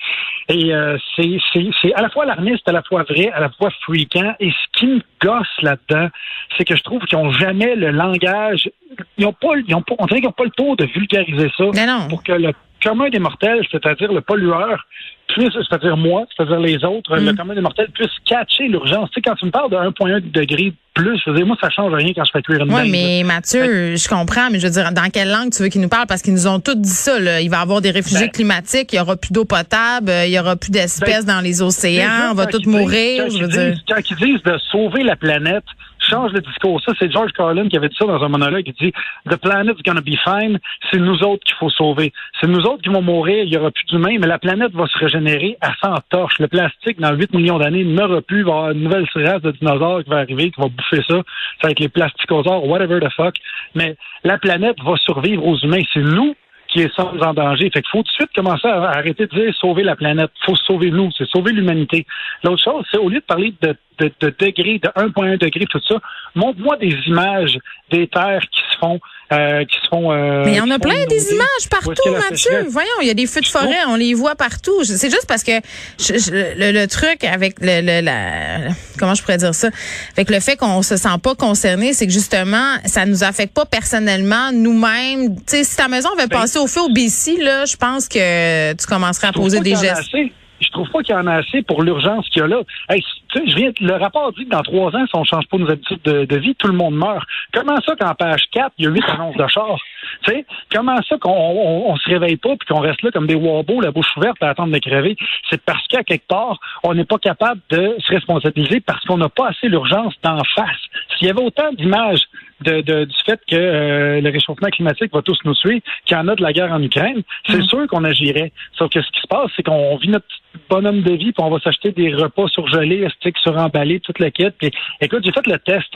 Et 0.48 0.72
euh, 0.72 0.96
c'est 1.16 1.94
à 1.94 2.02
la 2.02 2.08
fois 2.08 2.22
alarmiste, 2.22 2.68
à 2.68 2.72
la 2.72 2.82
fois 2.82 3.02
vrai, 3.02 3.30
à 3.32 3.40
la 3.40 3.50
fois 3.50 3.70
freakant. 3.82 4.34
Et 4.38 4.50
ce 4.50 4.78
qui 4.78 4.86
me 4.86 5.00
gosse 5.20 5.46
là-dedans, 5.62 6.08
c'est 6.56 6.64
que 6.64 6.76
je 6.76 6.82
trouve 6.84 7.02
qu'ils 7.02 7.18
n'ont 7.18 7.32
jamais 7.32 7.74
le 7.74 7.90
langage. 7.90 8.70
Ils 9.18 9.26
ont 9.26 9.32
pas, 9.32 9.56
ils 9.66 9.74
ont 9.74 9.82
pas, 9.82 9.94
on 9.98 10.06
dirait 10.06 10.20
qu'ils 10.20 10.28
n'ont 10.28 10.32
pas 10.32 10.44
le 10.44 10.50
tour 10.50 10.76
de 10.76 10.84
vulgariser 10.84 11.50
ça 11.56 11.64
non. 11.64 12.08
pour 12.08 12.22
que 12.22 12.32
le 12.32 12.52
commun 12.82 13.10
des 13.10 13.18
mortels, 13.18 13.66
c'est-à-dire 13.70 14.12
le 14.12 14.20
pollueur, 14.20 14.86
puisse, 15.28 15.52
c'est-à-dire 15.52 15.96
moi, 15.96 16.24
c'est-à-dire 16.36 16.58
les 16.60 16.84
autres, 16.84 17.16
Mm. 17.18 17.24
le 17.26 17.32
commun 17.34 17.54
des 17.54 17.60
mortels 17.60 17.88
puisse 17.92 18.10
catcher 18.26 18.68
l'urgence. 18.68 19.10
Tu 19.10 19.14
sais, 19.16 19.22
quand 19.22 19.34
tu 19.36 19.46
me 19.46 19.50
parles 19.50 19.70
de 19.70 19.76
1,1 19.76 20.20
degré 20.20 20.72
plus, 20.94 21.20
je 21.24 21.30
veux 21.30 21.36
dire, 21.36 21.46
moi, 21.46 21.56
ça 21.60 21.70
change 21.70 21.92
rien 21.94 22.12
quand 22.14 22.24
je 22.24 22.30
fais 22.32 22.42
cuire 22.42 22.64
une 22.64 22.72
Oui, 22.74 22.90
mais 22.90 23.22
Mathieu, 23.24 23.94
je 23.96 24.08
comprends, 24.08 24.50
mais 24.50 24.58
je 24.58 24.66
veux 24.66 24.72
dire, 24.72 24.90
dans 24.92 25.08
quelle 25.10 25.30
langue 25.30 25.52
tu 25.52 25.62
veux 25.62 25.68
qu'ils 25.68 25.80
nous 25.80 25.88
parlent? 25.88 26.06
Parce 26.08 26.22
qu'ils 26.22 26.32
nous 26.34 26.46
ont 26.48 26.58
tous 26.58 26.74
dit 26.74 26.88
ça. 26.88 27.18
Là. 27.20 27.40
Il 27.40 27.50
va 27.50 27.58
y 27.58 27.62
avoir 27.62 27.80
des 27.80 27.90
réfugiés 27.92 28.26
Ben- 28.26 28.30
climatiques, 28.32 28.92
il 28.92 28.96
y 28.96 29.00
aura 29.00 29.16
plus 29.16 29.30
d'eau 29.32 29.44
potable, 29.44 30.10
euh, 30.10 30.26
il 30.26 30.32
y 30.32 30.40
aura 30.40 30.56
plus 30.56 30.70
d'espèces 30.70 31.24
Ben, 31.24 31.34
dans 31.36 31.40
les 31.40 31.62
océans, 31.62 32.30
on 32.32 32.34
va 32.34 32.46
tous 32.46 32.58
disent- 32.58 32.66
mourir. 32.66 33.30
Je 33.30 33.38
veux 33.38 33.48
dire. 33.48 33.76
quand 33.88 34.00
ils 34.10 34.16
disent 34.16 34.42
de 34.42 34.58
sauver 34.72 35.04
la 35.04 35.14
planète, 35.14 35.64
change 36.08 36.32
le 36.32 36.40
discours. 36.40 36.80
Ça, 36.82 36.92
c'est 36.98 37.10
George 37.10 37.32
Carlin 37.32 37.68
qui 37.68 37.76
avait 37.76 37.88
dit 37.88 37.96
ça 37.98 38.06
dans 38.06 38.22
un 38.22 38.28
monologue. 38.28 38.64
Il 38.66 38.72
dit 38.74 38.92
The 39.28 39.36
planet's 39.36 39.82
gonna 39.84 40.00
be 40.00 40.16
fine. 40.24 40.58
C'est 40.90 40.98
nous 40.98 41.22
autres 41.22 41.44
qu'il 41.44 41.56
faut 41.56 41.70
sauver. 41.70 42.12
C'est 42.40 42.48
nous 42.48 42.62
autres 42.62 42.82
qui 42.82 42.88
vont 42.88 43.02
mourir. 43.02 43.44
Il 43.44 43.52
y 43.52 43.56
aura 43.56 43.70
plus 43.70 43.84
d'humains, 43.86 44.16
mais 44.18 44.26
la 44.26 44.38
planète 44.38 44.72
va 44.72 44.86
se 44.86 44.98
régénérer 44.98 45.56
à 45.60 45.74
100 45.82 45.94
torches. 46.10 46.38
Le 46.38 46.48
plastique, 46.48 47.00
dans 47.00 47.12
8 47.12 47.34
millions 47.34 47.58
d'années, 47.58 47.84
n'aura 47.84 48.20
plus. 48.22 48.40
Il 48.40 48.44
va 48.44 48.50
y 48.50 48.54
avoir 48.54 48.70
une 48.70 48.82
nouvelle 48.82 49.06
race 49.14 49.42
de 49.42 49.50
dinosaures 49.52 50.04
qui 50.04 50.10
va 50.10 50.18
arriver, 50.18 50.50
qui 50.50 50.60
va 50.60 50.68
bouffer 50.68 51.02
ça. 51.08 51.16
Ça 51.60 51.64
va 51.64 51.70
être 51.70 51.80
les 51.80 51.88
plasticosaures, 51.88 52.64
whatever 52.66 53.00
the 53.00 53.10
fuck. 53.12 53.34
Mais 53.74 53.96
la 54.24 54.38
planète 54.38 54.76
va 54.82 54.96
survivre 54.96 55.46
aux 55.46 55.56
humains. 55.58 55.82
C'est 55.92 56.02
nous 56.02 56.34
qui 56.68 56.86
sommes 56.94 57.20
en 57.22 57.34
danger. 57.34 57.70
Fait 57.72 57.82
qu'il 57.82 57.90
faut 57.90 58.02
tout 58.02 58.10
de 58.10 58.14
suite 58.14 58.30
commencer 58.34 58.68
à 58.68 58.90
arrêter 58.90 59.26
de 59.26 59.34
dire 59.34 59.54
sauver 59.54 59.82
la 59.82 59.96
planète. 59.96 60.30
faut 60.44 60.56
sauver 60.56 60.90
nous, 60.90 61.10
c'est 61.16 61.28
sauver 61.28 61.52
l'humanité. 61.52 62.06
L'autre 62.44 62.62
chose, 62.62 62.84
c'est 62.90 62.98
au 62.98 63.08
lieu 63.08 63.20
de 63.20 63.24
parler 63.24 63.54
de, 63.62 63.74
de, 63.98 64.12
de 64.20 64.34
degrés, 64.38 64.78
de 64.78 64.88
1,1 64.88 65.38
degré, 65.38 65.66
tout 65.66 65.80
ça, 65.80 66.00
montre-moi 66.34 66.76
des 66.76 66.94
images 67.06 67.58
des 67.90 68.06
terres 68.06 68.44
qui 68.50 68.60
se 68.60 68.78
font, 68.78 69.00
euh, 69.32 69.64
qui 69.64 69.76
se 69.82 69.88
font. 69.88 70.10
euh, 70.12 70.44
Mais 70.44 70.52
il 70.52 70.56
y 70.56 70.60
en 70.60 70.70
a 70.70 70.78
plein 70.78 71.04
des 71.06 71.32
images 71.32 71.68
partout, 71.70 72.10
Mathieu? 72.10 72.66
Voyons, 72.70 72.88
il 73.02 73.08
y 73.08 73.10
a 73.10 73.14
des 73.14 73.26
feux 73.26 73.40
de 73.42 73.46
forêt, 73.46 73.76
on 73.88 73.96
les 73.96 74.14
voit 74.14 74.34
partout. 74.34 74.84
C'est 74.84 75.10
juste 75.10 75.26
parce 75.28 75.42
que 75.42 75.52
je- 75.98 76.18
je- 76.18 76.30
le, 76.58 76.72
le 76.72 76.86
truc 76.86 77.24
avec 77.24 77.56
le, 77.60 77.80
le- 77.82 78.00
la 78.04 78.72
comment 78.98 79.14
je 79.14 79.22
pourrais 79.22 79.36
dire 79.36 79.54
ça, 79.54 79.68
avec 80.16 80.30
le 80.30 80.40
fait 80.40 80.56
qu'on 80.56 80.82
se 80.82 80.96
sent 80.96 81.08
pas 81.22 81.34
concerné, 81.34 81.92
c'est 81.92 82.06
que 82.06 82.12
justement 82.12 82.76
ça 82.86 83.04
nous 83.06 83.22
affecte 83.22 83.54
pas 83.54 83.66
personnellement 83.66 84.50
nous-mêmes. 84.52 85.36
Tu 85.36 85.42
sais, 85.46 85.64
si 85.64 85.76
ta 85.76 85.88
maison 85.88 86.08
avait 86.16 86.26
Ben- 86.26 86.40
passé 86.40 86.58
au 86.58 86.66
feu 86.66 86.80
au 86.80 86.88
BC, 86.88 87.36
là, 87.38 87.64
je 87.66 87.76
pense 87.76 88.08
que 88.08 88.72
tu 88.72 88.86
commencerais 88.86 89.28
à 89.28 89.32
poser 89.32 89.60
des 89.60 89.74
gestes. 89.76 89.98
assez. 90.14 90.32
Je 90.60 90.68
trouve 90.70 90.88
pas 90.90 91.02
qu'il 91.02 91.14
y 91.14 91.18
en 91.18 91.26
a 91.26 91.36
assez 91.36 91.62
pour 91.62 91.82
l'urgence 91.82 92.28
qu'il 92.28 92.40
y 92.40 92.44
a 92.44 92.48
là. 92.48 92.60
Hey, 92.88 93.04
je 93.34 93.54
viens, 93.54 93.70
le 93.80 93.94
rapport 93.94 94.32
dit 94.32 94.44
que 94.44 94.50
dans 94.50 94.62
trois 94.62 94.94
ans, 94.94 95.06
si 95.06 95.14
on 95.14 95.24
change 95.24 95.46
pas 95.48 95.58
nos 95.58 95.70
habitudes 95.70 96.02
de, 96.02 96.36
vie, 96.36 96.54
tout 96.54 96.66
le 96.66 96.74
monde 96.74 96.96
meurt. 96.96 97.26
Comment 97.52 97.80
ça 97.80 97.94
qu'en 97.96 98.14
page 98.14 98.44
4, 98.52 98.72
il 98.78 98.84
y 98.84 98.88
a 98.88 98.90
huit 98.90 99.04
annonces 99.08 99.36
de 99.36 99.46
char? 99.46 99.78
Tu 100.24 100.32
sais, 100.32 100.46
comment 100.72 101.00
ça 101.08 101.16
qu'on 101.18 101.30
on, 101.30 101.92
on 101.92 101.96
se 101.96 102.08
réveille 102.08 102.36
pas 102.36 102.56
puis 102.56 102.66
qu'on 102.68 102.80
reste 102.80 103.02
là 103.02 103.10
comme 103.10 103.26
des 103.26 103.34
wobos, 103.34 103.80
la 103.80 103.90
bouche 103.90 104.16
ouverte 104.16 104.42
à 104.42 104.50
attendre 104.50 104.72
de 104.72 104.78
crever? 104.78 105.16
C'est 105.50 105.62
parce 105.62 105.86
qu'à 105.88 106.02
quelque 106.02 106.26
part, 106.26 106.58
on 106.82 106.94
n'est 106.94 107.04
pas 107.04 107.18
capable 107.18 107.60
de 107.70 107.96
se 107.98 108.12
responsabiliser 108.12 108.80
parce 108.80 109.04
qu'on 109.04 109.18
n'a 109.18 109.28
pas 109.28 109.48
assez 109.48 109.68
l'urgence 109.68 110.14
d'en 110.22 110.42
face. 110.54 110.80
S'il 111.16 111.28
y 111.28 111.30
avait 111.30 111.42
autant 111.42 111.72
d'images 111.72 112.28
de, 112.62 112.80
de- 112.80 113.04
du 113.04 113.14
fait 113.24 113.40
que 113.48 113.56
euh, 113.56 114.20
le 114.20 114.30
réchauffement 114.30 114.68
climatique 114.68 115.12
va 115.12 115.22
tous 115.22 115.38
nous 115.44 115.54
tuer, 115.54 115.82
qu'il 116.04 116.16
y 116.16 116.20
en 116.20 116.28
a 116.28 116.34
de 116.34 116.42
la 116.42 116.52
guerre 116.52 116.72
en 116.72 116.82
Ukraine, 116.82 117.22
c'est 117.48 117.62
sûr 117.62 117.86
qu'on 117.86 118.04
agirait. 118.04 118.52
Sauf 118.76 118.90
que 118.90 119.00
ce 119.00 119.08
qui 119.10 119.20
se 119.20 119.26
passe, 119.28 119.50
c'est 119.56 119.62
qu'on 119.62 119.96
vit 119.96 120.08
notre 120.08 120.26
bonhomme 120.68 121.02
de 121.02 121.12
vie, 121.12 121.32
puis 121.32 121.42
on 121.44 121.50
va 121.50 121.60
s'acheter 121.60 121.92
des 121.92 122.12
repas 122.14 122.48
surgelés, 122.48 123.06
stick 123.16 123.36
suremballés, 123.38 124.00
toute 124.00 124.18
la 124.18 124.30
quête. 124.30 124.54
Puis, 124.58 124.70
écoute, 125.00 125.22
j'ai 125.24 125.32
fait 125.32 125.46
le 125.46 125.58
test 125.58 125.92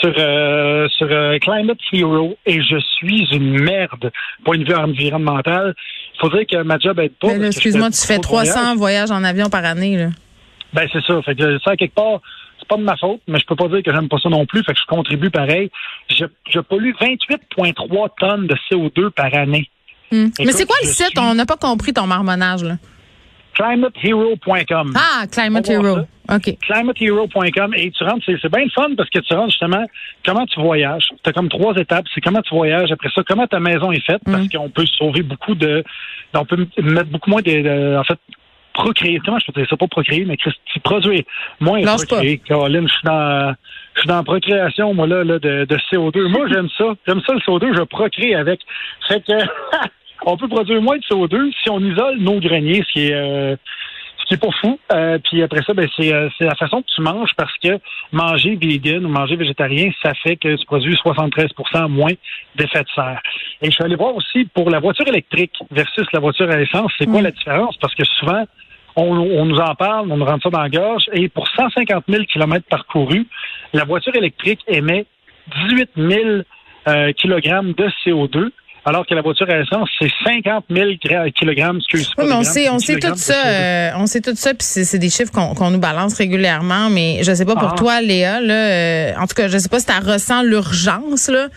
sur 0.00 0.12
euh, 0.18 0.88
sur 0.90 1.06
euh, 1.10 1.38
Climate 1.38 1.78
Hero 1.92 2.36
et 2.44 2.60
je 2.62 2.78
suis 2.96 3.26
une 3.34 3.60
merde, 3.60 4.10
point 4.44 4.58
de 4.58 4.64
vue 4.64 4.74
environnemental. 4.74 5.74
Il 6.22 6.30
dire 6.30 6.46
que 6.46 6.62
ma 6.62 6.78
job 6.78 6.98
aide 7.00 7.12
pas. 7.20 7.34
Excuse-moi, 7.36 7.90
tu 7.90 8.06
fais 8.06 8.18
trop 8.18 8.36
de 8.40 8.44
voyages. 8.44 8.54
300 8.54 8.76
voyages 8.76 9.10
en 9.10 9.24
avion 9.24 9.48
par 9.48 9.64
année. 9.64 9.96
Là. 9.96 10.08
Ben 10.72 10.88
c'est 10.92 11.02
ça. 11.04 11.20
Fait 11.22 11.34
que 11.34 11.58
ça, 11.60 11.76
quelque 11.76 11.94
part, 11.94 12.20
c'est 12.58 12.68
pas 12.68 12.76
de 12.76 12.82
ma 12.82 12.96
faute, 12.96 13.20
mais 13.28 13.38
je 13.38 13.46
peux 13.46 13.56
pas 13.56 13.68
dire 13.68 13.82
que 13.82 13.92
j'aime 13.92 14.08
pas 14.08 14.18
ça 14.18 14.28
non 14.28 14.46
plus, 14.46 14.62
fait 14.64 14.72
que 14.74 14.78
je 14.80 14.86
contribue 14.86 15.30
pareil. 15.30 15.70
Je, 16.08 16.24
je 16.48 16.60
pollue 16.60 16.92
28,3 17.00 18.08
tonnes 18.18 18.46
de 18.46 18.54
CO2 18.70 19.10
par 19.10 19.34
année. 19.34 19.68
Hmm. 20.12 20.28
Mais 20.38 20.52
c'est 20.52 20.66
quoi 20.66 20.76
le 20.82 20.88
site? 20.88 21.06
suis- 21.08 21.18
On 21.18 21.34
n'a 21.34 21.46
pas 21.46 21.56
compris 21.56 21.92
ton 21.92 22.06
marmonnage, 22.06 22.62
là. 22.62 22.76
ClimateHero.com. 23.54 24.92
Ah, 24.96 25.26
Climate 25.30 25.68
Hero. 25.68 25.98
OK. 26.32 26.56
climatehero.com 26.60 27.74
et 27.76 27.90
tu 27.90 28.02
rentres, 28.04 28.22
c'est, 28.24 28.36
c'est 28.40 28.50
bien 28.50 28.64
le 28.64 28.70
fun 28.70 28.94
parce 28.96 29.10
que 29.10 29.18
tu 29.18 29.34
rentres 29.34 29.50
justement 29.50 29.84
comment 30.24 30.46
tu 30.46 30.58
voyages. 30.60 31.04
Tu 31.22 31.28
as 31.30 31.32
comme 31.32 31.48
trois 31.50 31.74
étapes, 31.76 32.06
c'est 32.14 32.20
comment 32.22 32.40
tu 32.40 32.54
voyages, 32.54 32.90
après 32.90 33.10
ça, 33.14 33.22
comment 33.28 33.46
ta 33.46 33.60
maison 33.60 33.92
est 33.92 34.04
faite, 34.04 34.22
parce 34.24 34.48
qu'on 34.48 34.70
peut 34.70 34.86
sauver 34.86 35.22
beaucoup 35.22 35.54
de. 35.54 35.84
On 36.32 36.44
peut 36.46 36.66
mettre 36.82 37.10
beaucoup 37.10 37.30
moins 37.30 37.42
de. 37.42 37.50
de- 37.50 37.96
en 37.98 38.04
fait, 38.04 38.18
procréer. 38.74 39.20
Comment 39.24 39.38
je 39.38 39.46
peux 39.46 39.60
dire 39.60 39.68
ça? 39.70 39.76
Pas 39.76 39.88
procréer, 39.88 40.24
mais 40.26 40.36
Christy, 40.36 40.80
produire 40.82 41.22
moins 41.60 41.80
Lâche 41.80 42.06
procréer. 42.06 42.38
Caroline, 42.38 42.86
je 42.86 42.92
suis 42.92 43.04
dans. 43.04 43.54
Je 43.94 44.00
suis 44.00 44.08
dans 44.08 44.16
la 44.16 44.22
procréation, 44.24 44.92
moi, 44.92 45.06
là, 45.06 45.24
là 45.24 45.38
de, 45.38 45.64
de 45.64 45.76
CO2. 45.90 46.28
Moi, 46.28 46.48
j'aime 46.52 46.68
ça. 46.76 46.84
J'aime 47.06 47.20
ça, 47.26 47.32
le 47.32 47.40
CO2. 47.40 47.76
Je 47.76 47.82
procrée 47.84 48.34
avec. 48.34 48.60
Fait 49.08 49.24
que, 49.24 49.32
on 50.26 50.36
peut 50.36 50.48
produire 50.48 50.82
moins 50.82 50.96
de 50.96 51.02
CO2 51.02 51.52
si 51.62 51.70
on 51.70 51.80
isole 51.80 52.18
nos 52.18 52.40
greniers, 52.40 52.84
ce 52.88 52.92
qui 52.92 53.06
est, 53.06 53.14
euh, 53.14 53.56
ce 54.18 54.24
qui 54.26 54.34
est 54.34 54.38
pas 54.38 54.52
fou. 54.60 54.78
Euh, 54.92 55.18
puis 55.22 55.42
après 55.42 55.62
ça, 55.62 55.74
ben, 55.74 55.88
c'est, 55.96 56.12
euh, 56.12 56.28
c'est 56.38 56.44
la 56.44 56.54
façon 56.54 56.82
que 56.82 56.88
tu 56.94 57.00
manges 57.02 57.34
parce 57.36 57.56
que 57.62 57.78
manger 58.12 58.56
vegan 58.56 59.04
ou 59.04 59.08
manger 59.08 59.36
végétarien, 59.36 59.90
ça 60.02 60.12
fait 60.14 60.36
que 60.36 60.56
tu 60.56 60.66
produis 60.66 60.94
73% 60.94 61.88
moins 61.88 62.12
d'effet 62.56 62.82
de 62.82 62.88
serre. 62.94 63.20
Et 63.62 63.66
je 63.66 63.70
suis 63.70 63.84
allé 63.84 63.96
voir 63.96 64.14
aussi 64.16 64.44
pour 64.54 64.70
la 64.70 64.80
voiture 64.80 65.06
électrique 65.06 65.52
versus 65.70 66.06
la 66.12 66.20
voiture 66.20 66.50
à 66.50 66.60
essence, 66.60 66.92
c'est 66.98 67.06
quoi 67.06 67.22
la 67.22 67.30
différence? 67.30 67.76
Parce 67.76 67.94
que 67.94 68.04
souvent, 68.04 68.44
on, 68.96 69.04
on 69.16 69.44
nous 69.46 69.58
en 69.58 69.74
parle, 69.74 70.10
on 70.12 70.16
nous 70.16 70.24
rentre 70.24 70.44
ça 70.44 70.50
dans 70.50 70.62
la 70.62 70.68
gorge, 70.68 71.04
et 71.12 71.28
pour 71.28 71.46
150 71.48 72.04
000 72.08 72.24
kilomètres 72.32 72.66
parcourus, 72.68 73.26
la 73.72 73.84
voiture 73.84 74.14
électrique 74.14 74.60
émet 74.68 75.06
18 75.68 75.90
000 75.96 76.10
euh, 76.88 77.12
kilogrammes 77.12 77.72
de 77.72 77.86
CO2, 78.04 78.50
alors 78.86 79.06
que 79.06 79.14
la 79.14 79.22
voiture 79.22 79.48
à 79.48 79.58
essence, 79.58 79.88
c'est 79.98 80.10
50 80.26 80.66
000 80.70 80.90
gra- 81.04 81.32
kilogrammes, 81.32 81.78
excuse 81.78 82.10
Oui, 82.18 82.26
mais 82.28 82.34
on 82.34 82.42
sait, 82.42 82.68
on 82.68 82.78
sait 82.78 82.98
tout 82.98 83.14
ça, 83.16 83.32
CO2. 83.32 83.46
euh, 83.46 83.90
on 83.96 84.06
sait 84.06 84.20
tout 84.20 84.34
ça, 84.34 84.50
puis 84.52 84.58
c'est 84.66 84.98
des 84.98 85.08
chiffres 85.08 85.32
qu'on 85.32 85.54
qu'on 85.54 85.70
nous 85.70 85.78
balance 85.80 86.18
régulièrement, 86.18 86.90
mais 86.90 87.22
je 87.22 87.32
sais 87.32 87.46
pas 87.46 87.54
pour 87.56 87.70
Ah. 87.72 87.76
toi, 87.78 88.00
Léa, 88.02 88.40
là, 88.40 88.54
euh, 88.54 89.12
en 89.18 89.26
tout 89.26 89.34
cas, 89.34 89.48
je 89.48 89.56
sais 89.58 89.68
pas 89.70 89.80
si 89.80 89.86
tu 89.86 89.92
ressens 89.92 90.42
l'urgence, 90.42 91.28
là. 91.28 91.48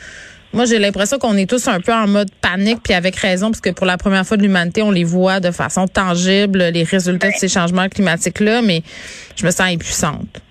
Moi, 0.53 0.65
j'ai 0.65 0.79
l'impression 0.79 1.17
qu'on 1.19 1.35
est 1.35 1.49
tous 1.49 1.67
un 1.67 1.81
peu 1.81 1.93
en 1.93 2.07
mode 2.07 2.29
panique, 2.41 2.79
puis 2.83 2.93
avec 2.93 3.15
raison, 3.17 3.47
parce 3.51 3.61
que 3.61 3.69
pour 3.69 3.85
la 3.85 3.97
première 3.97 4.25
fois 4.25 4.37
de 4.37 4.41
l'humanité, 4.43 4.81
on 4.81 4.91
les 4.91 5.03
voit 5.03 5.39
de 5.39 5.51
façon 5.51 5.87
tangible, 5.87 6.59
les 6.73 6.83
résultats 6.83 7.29
de 7.29 7.35
ces 7.35 7.47
changements 7.49 7.89
climatiques-là, 7.89 8.61
mais 8.61 8.81
je 9.35 9.45
me 9.45 9.51
sens 9.51 9.61
impuissante. 9.71 10.41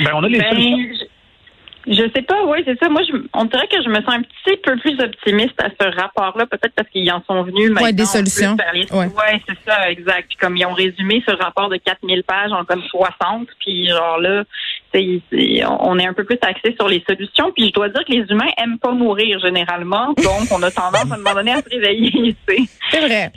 Ben, 0.00 0.10
on 0.14 0.24
a 0.24 0.28
les 0.28 0.38
Ben, 0.38 0.50
solutions. 0.50 0.78
je, 1.86 1.92
je 1.94 2.02
sais 2.14 2.22
pas, 2.22 2.44
oui, 2.46 2.62
c'est 2.64 2.78
ça. 2.78 2.88
Moi, 2.88 3.02
je, 3.08 3.16
on 3.34 3.44
dirait 3.44 3.66
que 3.68 3.82
je 3.82 3.88
me 3.88 3.96
sens 4.02 4.14
un 4.14 4.22
petit 4.22 4.56
peu 4.64 4.76
plus 4.78 4.98
optimiste 5.00 5.54
à 5.62 5.68
ce 5.70 5.96
rapport-là, 6.00 6.46
peut-être 6.46 6.74
parce 6.74 6.88
qu'ils 6.90 7.10
en 7.12 7.22
sont 7.26 7.42
venus 7.44 7.70
maintenant. 7.70 7.90
des 7.92 8.02
en 8.02 8.06
plus 8.06 8.32
solutions. 8.32 8.56
Ouais. 8.92 9.06
Ouais, 9.06 9.42
c'est 9.48 9.56
ça, 9.70 9.90
exact. 9.90 10.26
Puis 10.28 10.36
comme 10.40 10.56
ils 10.56 10.66
ont 10.66 10.74
résumé 10.74 11.22
ce 11.26 11.32
rapport 11.34 11.68
de 11.68 11.76
4000 11.76 12.22
pages 12.24 12.52
en 12.52 12.64
comme 12.64 12.82
60, 12.82 13.48
puis 13.60 13.86
genre 13.88 14.18
là, 14.18 14.44
on 14.94 15.98
est 15.98 16.06
un 16.06 16.12
peu 16.12 16.24
plus 16.24 16.38
axé 16.42 16.74
sur 16.78 16.88
les 16.88 17.02
solutions. 17.08 17.52
Puis 17.52 17.68
je 17.68 17.72
dois 17.72 17.88
dire 17.88 18.04
que 18.04 18.12
les 18.12 18.24
humains 18.30 18.50
aiment 18.62 18.78
pas 18.78 18.92
mourir 18.92 19.38
généralement, 19.40 20.12
donc 20.14 20.48
on 20.50 20.62
a 20.62 20.70
tendance 20.70 21.10
à 21.10 21.14
un 21.14 21.18
moment 21.18 21.34
donné 21.34 21.52
à 21.52 21.62
se 21.62 21.68
réveiller. 21.70 22.34
C'est 22.90 23.00
vrai. 23.00 23.32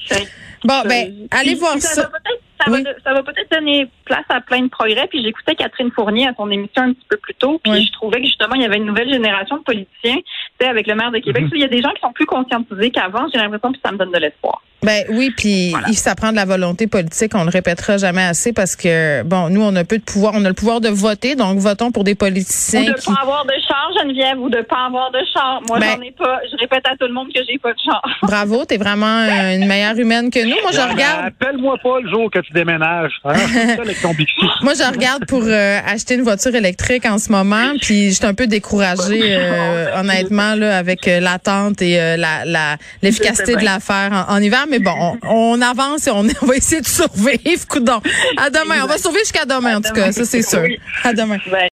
Bon, 0.63 0.81
ben, 0.85 1.27
allez 1.31 1.55
voir 1.55 1.73
ça. 1.77 1.89
ça. 1.89 2.01
va 2.03 2.07
peut-être- 2.09 2.41
ça 2.65 2.71
Oui. 2.71 2.83
va, 2.83 2.89
ça 3.03 3.13
va 3.13 3.21
peut-être 3.21 3.51
donner 3.51 3.87
place 4.05 4.23
à 4.29 4.41
plein 4.41 4.61
de 4.61 4.69
progrès. 4.69 5.05
Puis 5.07 5.21
j'écoutais 5.21 5.53
Catherine 5.55 5.91
Fournier 5.91 6.27
à 6.27 6.33
son 6.35 6.49
émission 6.49 6.83
un 6.83 6.93
petit 6.93 7.05
peu 7.09 7.17
plus 7.17 7.35
tôt. 7.35 7.59
Puis 7.63 7.71
Oui. 7.71 7.85
je 7.85 7.91
trouvais 7.91 8.19
que 8.21 8.25
justement, 8.25 8.55
il 8.55 8.61
y 8.61 8.65
avait 8.65 8.77
une 8.77 8.85
nouvelle 8.85 9.11
génération 9.11 9.57
de 9.57 9.63
politiciens. 9.63 10.15
Tu 10.15 10.23
sais, 10.61 10.67
avec 10.67 10.87
le 10.87 10.95
maire 10.95 11.11
de 11.11 11.19
Québec, 11.19 11.43
Mhm. 11.43 11.49
il 11.53 11.61
y 11.61 11.63
a 11.65 11.67
des 11.67 11.81
gens 11.81 11.91
qui 11.91 12.01
sont 12.01 12.13
plus 12.13 12.25
conscientisés 12.25 12.89
qu'avant. 12.91 13.27
J'ai 13.31 13.39
l'impression 13.39 13.71
que 13.73 13.77
ça 13.85 13.91
me 13.91 13.97
donne 13.97 14.11
de 14.11 14.17
l'espoir. 14.17 14.63
Ben 14.85 15.03
oui, 15.09 15.31
puis 15.35 15.73
il 15.87 15.95
ça 15.95 16.15
prend 16.15 16.31
de 16.31 16.35
la 16.35 16.45
volonté 16.45 16.87
politique, 16.87 17.31
on 17.35 17.43
le 17.43 17.49
répétera 17.49 17.97
jamais 17.97 18.23
assez 18.23 18.53
parce 18.53 18.75
que 18.75 19.23
bon, 19.23 19.49
nous 19.49 19.61
on 19.61 19.75
a 19.75 19.83
peu 19.83 19.97
de 19.97 20.03
pouvoir, 20.03 20.33
on 20.35 20.43
a 20.45 20.49
le 20.49 20.53
pouvoir 20.53 20.81
de 20.81 20.89
voter, 20.89 21.35
donc 21.35 21.59
votons 21.59 21.91
pour 21.91 22.03
des 22.03 22.13
Ou 22.13 22.15
politiciens 22.15 22.83
de 22.83 22.93
qui 22.93 23.07
pas 23.07 23.19
avoir 23.21 23.45
de 23.45 23.53
char, 23.67 23.89
Geneviève, 24.01 24.39
ou 24.39 24.49
de 24.49 24.61
pas 24.61 24.85
avoir 24.87 25.11
de 25.11 25.19
char. 25.33 25.61
Moi, 25.67 25.79
Ben- 25.79 25.95
j'en 25.95 26.01
ai 26.01 26.11
pas. 26.11 26.39
Je 26.51 26.57
répète 26.57 26.83
à 26.85 26.95
tout 26.97 27.07
le 27.07 27.13
monde 27.13 27.27
que 27.33 27.41
j'ai 27.47 27.57
pas 27.57 27.71
de 27.71 27.79
char. 27.83 28.01
Bravo, 28.23 28.65
t'es 28.65 28.77
vraiment 28.77 29.05
une 29.05 29.67
meilleure 29.67 29.97
humaine 29.97 30.29
que 30.29 30.43
nous. 30.43 30.55
Moi 30.61 30.71
je 30.71 30.81
regarde 30.81 31.25
Appelle-moi 31.27 31.77
pas 31.81 31.99
le 32.01 32.09
jour 32.09 32.29
que 32.31 32.39
tu 32.39 32.53
déménages. 32.53 33.13
Hein? 33.23 33.33
Avec 33.79 34.01
ton 34.01 34.13
moi, 34.61 34.73
je 34.73 34.91
regarde 34.91 35.25
pour 35.25 35.43
euh, 35.43 35.79
acheter 35.85 36.15
une 36.15 36.21
voiture 36.21 36.53
électrique 36.55 37.05
en 37.05 37.17
ce 37.17 37.31
moment, 37.31 37.73
puis 37.81 38.09
je 38.09 38.15
suis 38.15 38.25
un 38.25 38.33
peu 38.33 38.47
découragée, 38.47 39.21
euh, 39.23 39.87
honnêtement, 39.99 40.55
là, 40.55 40.77
avec 40.77 41.07
euh, 41.07 41.19
l'attente 41.19 41.81
et 41.81 41.99
euh, 41.99 42.17
la, 42.17 42.45
la, 42.45 42.77
l'efficacité 43.01 43.55
de 43.55 43.63
l'affaire 43.63 44.25
en, 44.29 44.35
en 44.35 44.41
hiver. 44.41 44.65
Mais 44.69 44.74
bon, 44.79 45.17
on, 45.23 45.55
on 45.55 45.61
avance 45.61 46.07
et 46.07 46.11
on, 46.11 46.25
on 46.41 46.45
va 46.45 46.55
essayer 46.55 46.81
de 46.81 46.87
survivre. 46.87 47.67
Coudon. 47.67 48.01
À 48.37 48.49
demain. 48.49 48.83
On 48.83 48.87
va 48.87 48.97
survivre 48.97 49.23
jusqu'à 49.23 49.45
demain, 49.45 49.77
en 49.77 49.81
tout 49.81 49.93
cas. 49.93 50.11
Ça, 50.11 50.25
c'est 50.25 50.41
sûr. 50.41 50.63
À 51.03 51.13
demain. 51.13 51.37